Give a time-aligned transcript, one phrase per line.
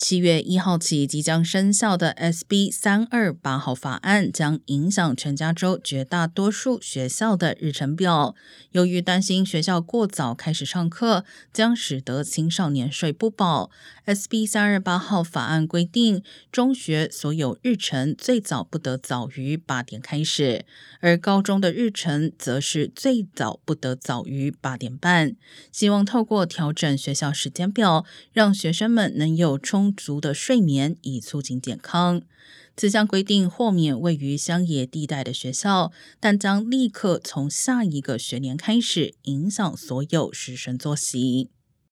[0.00, 8.34] 七月一号起即将生效的 SB 三二八号法案将影响全加州绝大多数学校的日程表。
[8.70, 13.70] 由于担心学校过早开始上课将使得青少年睡不饱
[14.06, 20.64] ，SB 三二八号法案规定，中学所有日程最早不得早于八点开始，
[21.00, 25.36] 而高中的日程则是最早不得早于八点半。
[25.70, 29.89] 希望透过调整学校时间表，让学生们能有充。
[29.92, 32.22] 足的睡眠以促进健康。
[32.76, 41.50] 此项规定豁免位于乡野地带的学校，但将立刻从下一个学年开始影响所有师生作息。